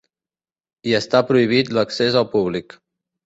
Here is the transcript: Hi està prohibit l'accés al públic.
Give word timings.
Hi 0.91 0.95
està 0.99 1.19
prohibit 1.31 1.71
l'accés 1.79 2.19
al 2.23 2.27
públic. 2.35 2.79